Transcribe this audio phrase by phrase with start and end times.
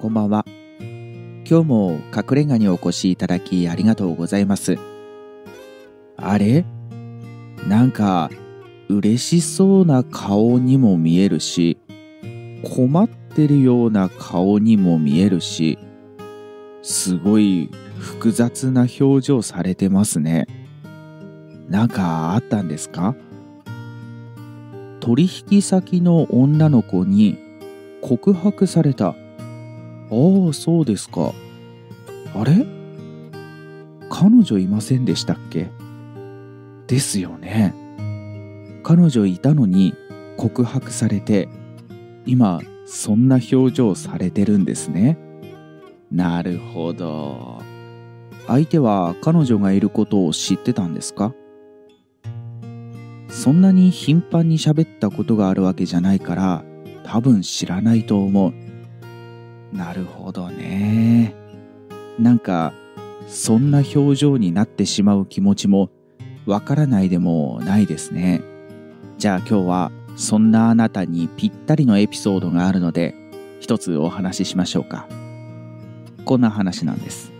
[0.00, 0.46] こんばんは。
[0.78, 4.78] 今日も隠れ家にお越しいただきありがとうございます。
[6.16, 6.64] あれ？
[7.68, 8.30] なんか
[8.88, 11.76] 嬉しそうな顔にも見えるし、
[12.64, 15.78] 困ってるような顔にも見えるし、
[16.80, 20.46] すごい複雑な表情されてますね。
[21.68, 23.14] なんかあったんですか？
[25.00, 27.36] 取引先の女の子に
[28.00, 29.14] 告白された。
[30.10, 31.32] ああ、そうですか。
[32.34, 32.66] あれ？
[34.08, 35.68] 彼女いませんでしたっけ？
[36.86, 37.74] ですよね。
[38.82, 39.94] 彼女いたのに
[40.36, 41.48] 告白されて、
[42.26, 45.16] 今そんな表情されてるんですね。
[46.10, 47.62] なるほど。
[48.48, 51.32] 相手は彼女がいることを知ってたんですか？
[53.28, 56.64] そんなに頻繁に喋ったことがあるわけじゃないから
[57.04, 58.52] 多分知らないと思う。
[59.72, 61.34] なるほどね。
[62.18, 62.72] なんか、
[63.26, 65.90] そんな表情になってしまう気持ちも
[66.46, 68.42] わからないでもないですね。
[69.18, 73.14] じゃあ今日はそんなあなたにぴったりのエピソードがあるので
[73.60, 75.06] 一つお話ししましょうか。
[76.24, 77.32] こんな話なんです。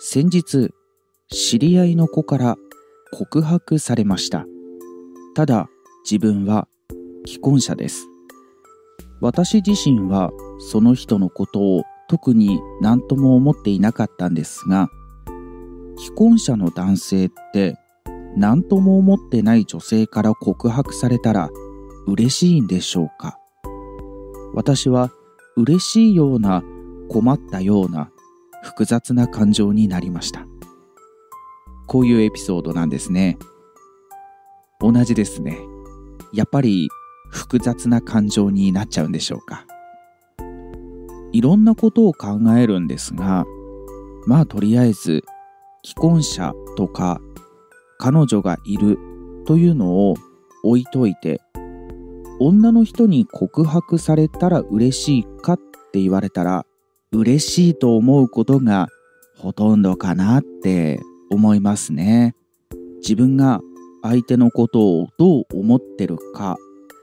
[0.00, 0.70] 先日、
[1.28, 2.56] 知り合いの子から
[3.12, 4.44] 告白されました。
[5.34, 5.68] ただ
[6.04, 6.66] 自分は
[7.26, 8.09] 既婚者です。
[9.20, 14.88] 私自身はその人のことを特に何とも思っていなかったんですが
[15.98, 17.76] 既婚者の男性って
[18.36, 21.50] 何とも思ってない女性から告白されたら
[22.06, 23.38] 嬉しいんでしょうか？
[24.54, 25.10] 私は
[25.56, 26.62] 嬉しいような
[27.08, 28.10] 困ったような
[28.62, 30.46] 複雑な感情になりました。
[31.86, 33.36] こういうエピソードなんですね。
[34.80, 35.58] 同じですね。
[36.32, 36.88] やっぱり
[37.30, 39.66] 複雑な感情になっちゃうんでしょうか。
[41.32, 43.44] いろんなことを考えるんですが
[44.26, 45.22] まあとりあえず
[45.84, 47.20] 既婚者とか
[47.98, 48.98] 彼女がいる
[49.46, 50.16] というのを
[50.64, 51.40] 置いといて
[52.40, 55.58] 女の人に告白されたら嬉しいかっ
[55.92, 56.64] て言われたら
[57.12, 58.88] 嬉しいと思うことが
[59.36, 62.34] ほとんどかなって思いますね。
[63.02, 63.60] 自分が
[64.02, 66.56] 相手のことをどう思ってるか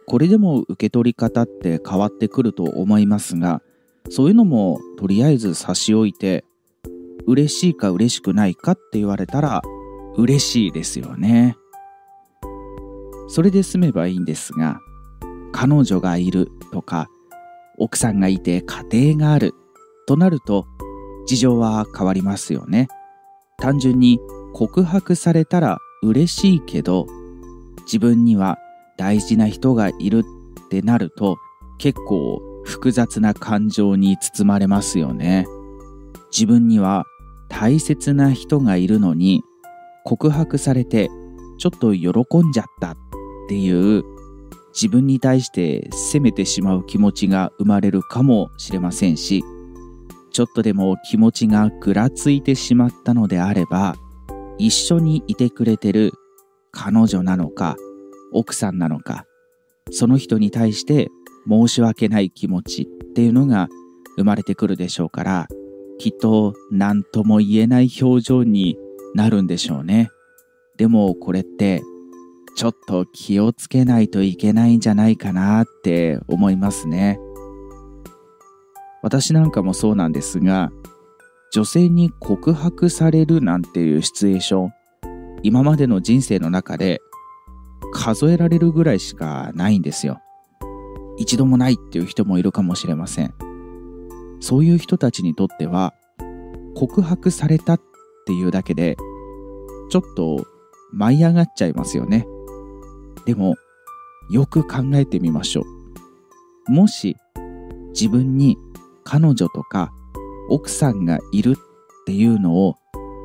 [0.08, 3.62] これでも受け取り方って変わってくると思いますが
[4.10, 6.46] そういうのもとりあえず差し置いて
[7.26, 9.62] 嬉しいか嬉しくないかって言われたら
[10.16, 11.58] 嬉しいですよね。
[13.28, 14.80] それで済めばいいんですが
[15.52, 17.10] 彼女がいるとか
[17.78, 19.54] 奥さんがいて家庭がある
[20.08, 20.66] となると
[21.28, 22.88] 事情は変わりますよね。
[23.58, 24.20] 単純に
[24.54, 27.08] 告白されたら嬉しいけど
[27.80, 28.58] 自分には
[28.98, 30.24] 大事な人がいる
[30.66, 31.38] ってなると
[31.78, 35.46] 結構複雑な感情に包まれますよね。
[36.32, 37.06] 自分には
[37.50, 39.44] 大切な人がいるのに
[40.04, 41.10] 告白されて
[41.58, 42.10] ちょっと喜
[42.40, 42.98] んじゃったっ
[43.48, 44.04] ていう
[44.74, 49.44] 自分に対して責めてしまう気持ちが生まれるかもしれませんし
[50.32, 53.96] ちょっとでも気持ちがぐらついてしまったのであれば
[54.60, 56.12] 一緒にいてくれてる
[56.72, 57.76] 彼女なのか
[58.34, 59.26] 奥さんなのか。
[59.92, 61.08] その人に対して
[61.48, 63.70] 申し訳ない気持ちっていうのが
[64.18, 65.48] 生まれてくるでしょうから
[65.98, 68.78] きっと何とも言えない表情に
[69.16, 70.10] なるんでしょうね。
[70.78, 71.82] でもこれって
[72.56, 77.20] ちょっと気をつけないといけないんじゃないかなって思いますね。
[79.02, 80.72] 私なんかもそうなんですが
[81.52, 84.74] 女性に告白されるなんていうシチュエーション
[85.44, 87.00] 今までの人生の中で
[87.94, 90.20] 数えられるぐらいしかないんですよ。
[91.18, 93.34] 一度もないっていう人もいるかもしれません。
[94.40, 95.94] そういう人たちにとっては、
[96.76, 97.82] 告白されたっ
[98.26, 98.98] ていうだけで、
[99.90, 100.46] ちょっと
[100.92, 102.28] 舞い上がっちゃいますよね。
[103.26, 103.56] でも、
[104.30, 105.64] よく考えてみましょ
[106.68, 106.72] う。
[106.72, 107.16] もし、
[107.90, 108.58] 自分に
[109.04, 109.92] 彼女とか
[110.50, 112.76] 奥さんがいるっていうのを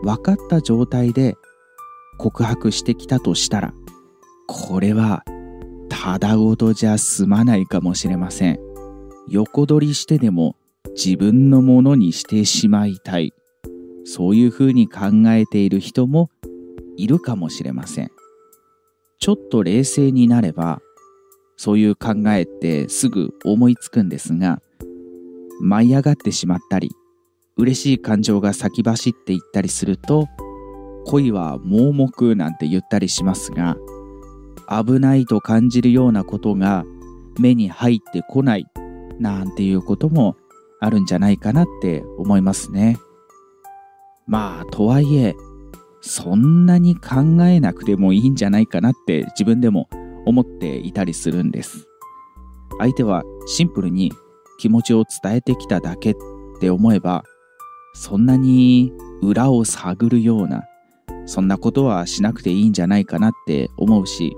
[0.02, 1.34] 分かった状態で
[2.18, 3.74] 告白してきたとしたら、
[4.54, 5.24] これは
[5.88, 8.58] ただごとじゃ済まないかもしれません。
[9.28, 10.56] 横取りしてでも
[10.94, 13.32] 自分のものにしてしまいたい。
[14.04, 16.28] そういうふうに考えている人も
[16.98, 18.10] いるかもしれません。
[19.20, 20.80] ちょっと冷静になれば、
[21.56, 24.60] そういう考えってすぐ思いつくんですが、
[25.62, 26.90] 舞い上がってしまったり、
[27.56, 30.26] 嬉しい感情が先走っていったりすると、
[31.06, 33.76] 恋は盲目なんて言ったりしますが、
[34.68, 36.84] 危ないと感じるようなことが
[37.38, 38.66] 目に入ってこない
[39.18, 40.36] なんていうことも
[40.80, 42.98] あるんじゃないかなって思いますね。
[44.26, 45.34] まあ、とはいえ、
[46.00, 49.88] そんなに考えなくてもいいんじゃないかなって自分でも
[50.26, 51.86] 思っていたりするんです。
[52.78, 54.12] 相手はシンプルに
[54.58, 56.14] 気持ちを伝えてきただけっ
[56.60, 57.22] て思えば、
[57.94, 60.64] そんなに裏を探るような、
[61.26, 64.36] そんなことはしなくていいんじゃないかなって思うし、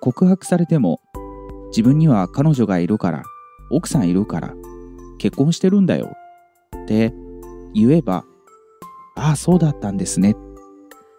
[0.00, 1.00] 告白されても
[1.70, 3.22] 自分には彼女がいるから、
[3.70, 4.54] 奥さんいるから、
[5.18, 6.10] 結婚してるんだよ
[6.84, 7.14] って
[7.74, 8.24] 言えば、
[9.16, 10.34] ああ、そうだったんですね。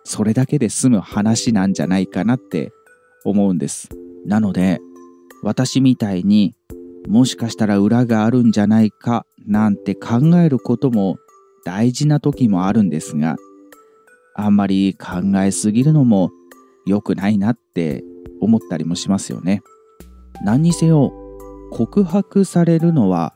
[0.04, 2.72] それだけで済む話なんじゃないかなって
[3.24, 3.90] 思うんです。
[4.26, 4.80] なので、
[5.44, 6.56] 私みたいに
[7.08, 11.18] もしかしたら裏があるんじゃないかなんて考えることも
[11.66, 13.38] 大事な時もあるんですが、
[14.36, 16.32] あんまり考えすぎるのも
[16.86, 18.04] 良くないなって
[18.40, 19.62] 思ったりもしますよね。
[20.44, 21.14] 何にせよ
[21.72, 23.36] 告白されるのは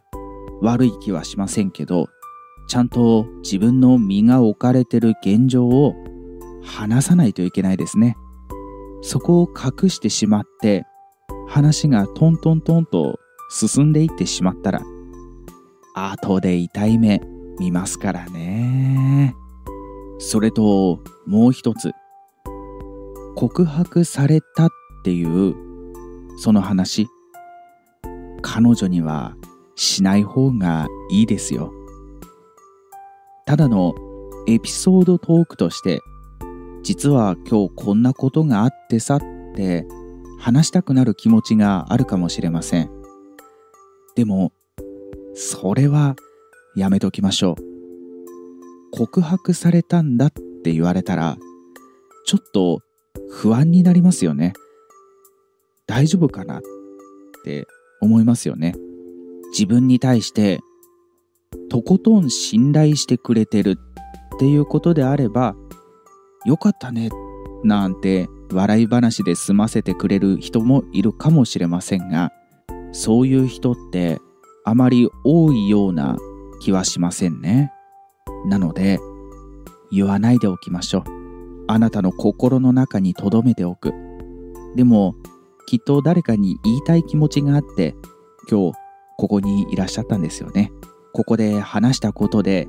[0.61, 2.07] 悪い気はしませんけど、
[2.67, 5.93] ちゃんと自分の身が置かれてる現状を
[6.63, 8.17] 話さないといけないですね。
[9.01, 10.85] そこを隠してしまって
[11.47, 14.81] 話がトントントンと進んでいってしまったら
[15.93, 17.21] 後で痛い目
[17.59, 19.35] 見ますからね。
[20.17, 21.91] それともう一つ
[23.35, 24.69] 告白されたっ
[25.03, 25.55] ていう
[26.37, 27.07] その話
[28.41, 29.35] 彼女には
[29.75, 31.73] しない方がいいですよ。
[33.45, 33.93] ただの
[34.47, 35.99] エピソードトークとして
[36.83, 39.19] 実は今日こんなことがあってさっ
[39.55, 39.85] て
[40.37, 42.91] 話したくなる気持ちがあるかもしれません。
[44.15, 44.51] でも、
[45.33, 46.15] それは
[46.75, 48.95] やめときましょう。
[48.95, 51.37] 告白されたんだって言われたら、
[52.25, 52.81] ちょっと
[53.29, 54.53] 不安になりますよね。
[55.87, 56.61] 大丈夫かなっ
[57.43, 57.67] て
[58.01, 58.75] 思いますよね。
[59.51, 60.59] 自分に対して
[61.69, 63.77] とことん信頼してくれてる
[64.35, 65.55] っていうことであれば、
[66.45, 67.09] よかったね
[67.63, 72.31] なんて笑い話で済ませてくれる人もいるかもしれませんが
[72.91, 74.19] そういう人って
[74.63, 76.17] あまり多いような
[76.61, 77.71] 気はしませんね
[78.45, 78.99] なので
[79.91, 81.24] 言わないでおきましょう
[81.67, 83.93] あなたの心の中に留めておく
[84.75, 85.15] でも
[85.67, 87.95] きっと誰かに言いたい気持ちがあって
[88.49, 88.77] 今日
[89.17, 90.71] ここにいらっしゃったんですよね
[91.13, 92.67] ここで話したことで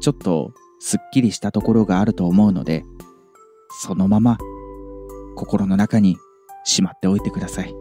[0.00, 2.84] ちょっとすっきりしたところがあると思うので
[3.82, 4.38] そのまま
[5.34, 6.16] 心の中に
[6.64, 7.74] しまっておいてください。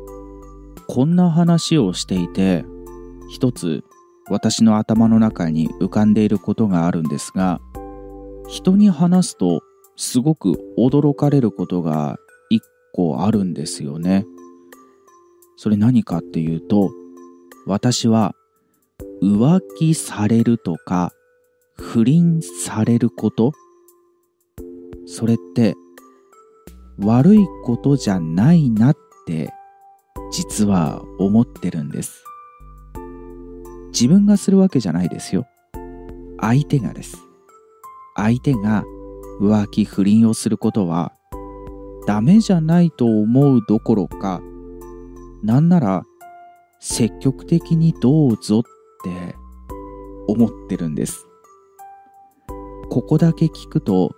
[0.88, 2.66] こんな話をしていて、
[3.30, 3.84] 一つ
[4.30, 7.62] 私の頭の中に浮かんでいることがあるんですが、
[8.48, 9.62] 人に話すと
[9.96, 12.18] すごく驚かれることが
[12.50, 12.62] 一
[12.94, 14.26] 個あるんですよね。
[15.56, 16.92] それ何かっていうと、
[17.66, 18.36] 私は
[19.22, 21.12] 浮気されるとか
[21.78, 23.54] 不倫されること
[25.06, 25.76] それって
[27.00, 29.52] 悪いことじゃないなって
[30.32, 32.24] 実は思ってるんです。
[33.92, 35.46] 自分がするわけじゃないですよ。
[36.42, 37.18] 相手がです。
[38.16, 38.84] 相手が
[39.40, 41.14] 浮気不倫をすることは
[42.06, 44.42] ダメじゃないと思うどころか
[45.42, 46.04] なんなら
[46.80, 48.64] 積極的にどうぞっ
[49.04, 49.36] て
[50.28, 51.28] 思ってるんです。
[52.90, 54.12] ここだけ聞くと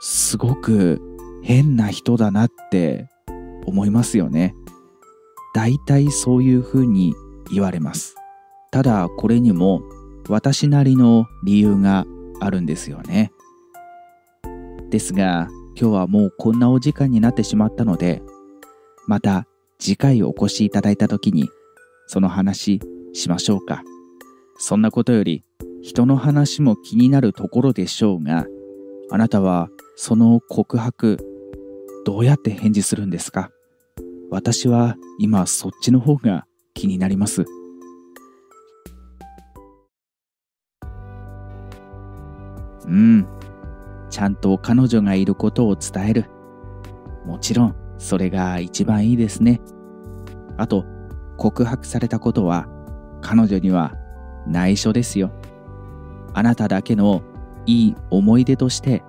[0.00, 1.00] すごく
[1.42, 3.08] 変な人だなって
[3.66, 4.54] 思いますよね。
[5.54, 7.14] 大体そういうふうに
[7.52, 8.14] 言われます。
[8.70, 9.82] ただこれにも
[10.28, 12.06] 私なりの理由が
[12.40, 13.32] あるんですよね。
[14.90, 15.48] ですが
[15.78, 18.22] 今日はもうこんなお時間になってしまったので
[19.06, 19.46] また
[19.78, 21.48] 次回お越しいただいた時に
[22.06, 22.80] その話
[23.12, 23.82] しましょうか。
[24.56, 25.44] そんなことより
[25.82, 28.46] 人の話も気になるところでしょうが
[29.10, 31.18] あなたはその告白
[32.04, 33.50] どうやって返事するんですか？
[34.30, 37.44] 私は今そっちの方が気になります。
[42.86, 43.26] うん。
[44.14, 46.26] ちゃんと彼女がいることを伝える。
[47.26, 49.60] もちろん、それが一番いいですね。
[50.56, 50.84] あと、
[51.36, 52.68] 告白されたことは、
[53.22, 53.92] 彼女には
[54.46, 55.32] 内緒ですよ。
[56.32, 57.22] あなただけの
[57.66, 59.02] いい思い出として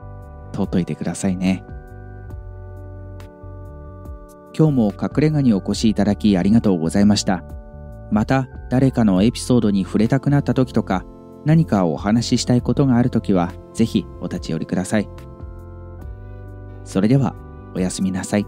[0.53, 1.63] 取っといてくださいね。
[4.57, 7.43] 今日も隠れ家にお越しいただきありがとうございました。
[8.09, 11.05] また誰かのエピソードに触れたくなった時とか
[11.45, 15.07] 何かお話ししたいことがあるときは、ぜひお立ち寄りください。
[16.83, 17.35] それでは、
[17.75, 18.47] おやすみなさい。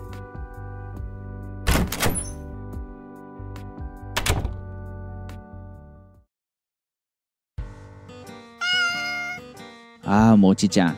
[10.03, 10.97] ああ、もちちゃん。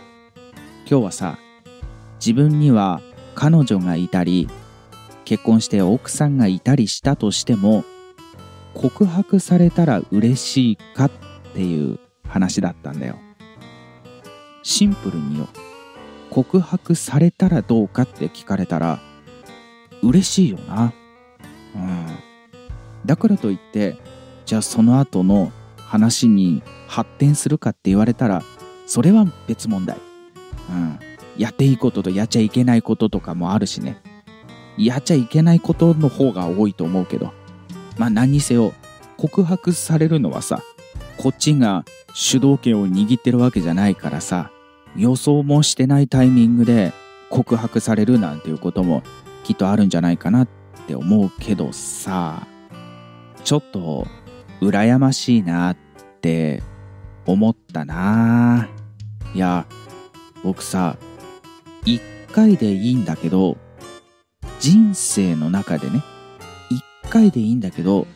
[0.89, 1.37] 今日はさ、
[2.19, 3.01] 自分には
[3.35, 4.47] 彼女がいたり、
[5.25, 7.83] 結婚して奥さんがいたりしたとしても、
[8.73, 11.28] 告白されたら嬉しいかって
[11.59, 13.17] ていう話だったんだよ。
[14.63, 15.49] シンプルによ。
[16.29, 19.01] 告白されたらどうかって聞かれたら
[20.01, 20.93] 嬉しいよな。
[21.75, 22.07] うん。
[23.05, 23.97] だからといって
[24.45, 28.41] じゃあその後の話に発展するかって言われたら
[28.85, 29.97] それは別問題。
[30.69, 30.97] うん。
[31.37, 34.01] やっていいこととやっちゃいけないこととかもあるしね。
[34.77, 37.33] やっちゃいけないことの方が多いと思うけど。
[37.97, 38.71] まあ何にせよ
[39.17, 40.63] 告白されるのはさ
[41.19, 41.83] こっちが
[42.13, 44.51] 主導権を握ってるわけじゃないからさ
[44.95, 46.93] 予想もしてないタイミングで
[47.29, 49.03] 告白されるなんていうことも
[49.43, 50.47] きっとあるんじゃないかなっ
[50.87, 52.47] て思うけどさ
[53.43, 54.07] ちょっと
[54.61, 55.77] 羨ましいなっ
[56.21, 56.63] て
[57.25, 58.69] 思ったな。
[59.35, 59.67] いや
[60.43, 60.97] 僕さ
[61.85, 63.57] 一回でいいんだけど
[64.59, 66.01] 人生の中でね
[66.69, 68.07] 一回でいいんだけど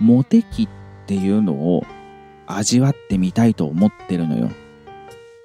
[0.00, 0.68] モテ期っ
[1.06, 1.84] ていうのを
[2.46, 4.50] 味わってみたいと思ってるのよ。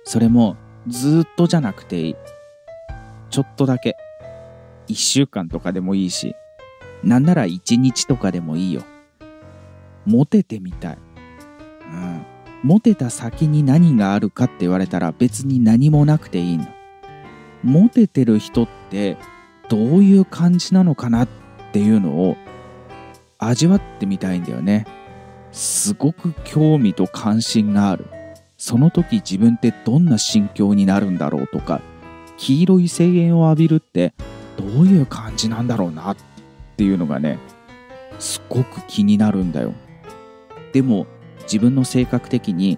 [0.03, 2.15] それもずっとじゃなくていい
[3.29, 3.97] ちょっとだけ。
[4.87, 6.35] 1週間とかでもいいし
[7.03, 8.83] なんなら1日とかでもいいよ。
[10.05, 10.97] モテてみたい。
[11.91, 12.25] うん。
[12.63, 16.67] モテた先に何があるかって言われたら別に何もなくていいの。
[17.63, 19.17] モテてる人って
[19.69, 21.27] どういう感じなのかなっ
[21.71, 22.37] ていうのを
[23.37, 24.85] 味わってみたいんだよね。
[25.51, 28.05] すごく興味と関心がある。
[28.57, 31.81] その時自分ってどんな心境になるんだろうとか
[32.37, 34.13] 黄色い声援を浴びるって
[34.55, 36.17] どういう感じなんだろうなっ
[36.77, 37.39] ていうのがね
[38.19, 39.73] すごく気になるんだよ。
[40.73, 41.07] でも
[41.43, 42.77] 自分の性格的に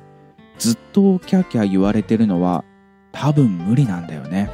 [0.57, 2.63] ずっとキャーキャー言われてるのは
[3.11, 4.49] 多分無理なんだよね。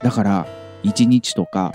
[0.00, 0.46] だから
[0.82, 1.72] 1日とか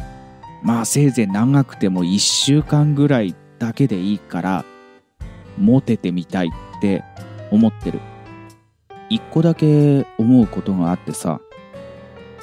[0.64, 4.66] まあせいぜい長くても1週間ぐらいだけでいいから
[5.58, 7.04] モテてみたいって
[7.52, 8.00] 思ってる。
[9.10, 11.40] 一個だけ思うことがあってさ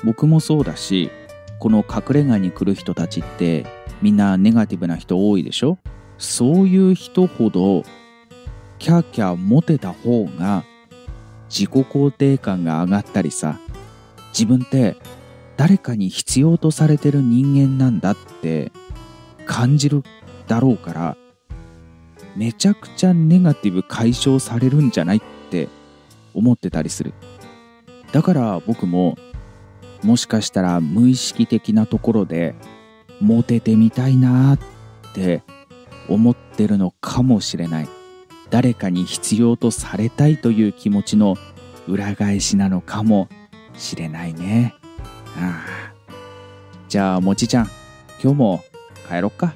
[0.04, 1.10] 僕もそうだし
[1.58, 3.66] この隠れ家に来る人たちって
[4.00, 5.78] みんなネガティブな人多いでしょ？
[6.18, 7.82] そういう人ほど
[8.78, 10.64] キャーキャーモテた方が
[11.48, 13.58] 自己肯定感が上がったりさ
[14.28, 14.96] 自分って
[15.56, 18.70] 誰かに必要とされてる人間なんだって
[19.46, 20.04] 感じる
[20.46, 21.16] だろうから
[22.36, 25.20] めちゃくちゃネガティブ解消されるんじゃないっ
[25.50, 25.68] て
[26.34, 27.12] 思ってたりする。
[28.12, 29.16] だから僕も
[30.02, 32.54] もしかしたら無意識的なところで
[33.20, 34.58] モテてみたいなっ
[35.14, 35.42] て
[36.08, 37.88] 思ってるのかもしれない。
[38.50, 41.36] 誰かに必要とされたいという気持ちの
[41.88, 43.28] 裏返しなのかも
[43.74, 44.74] しれないね。
[45.36, 45.92] ああ。
[46.88, 47.70] じゃあもちちゃん
[48.22, 48.64] 今日も
[49.08, 49.54] 帰ろっか。